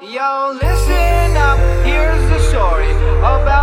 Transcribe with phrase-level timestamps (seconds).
[0.00, 2.88] Yo, listen up, here's the story
[3.18, 3.57] about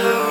[0.00, 0.27] Oh.